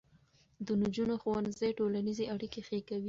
[0.65, 2.99] د نجونو ښوونځي ټولنیزې اړیکې ښې کوي.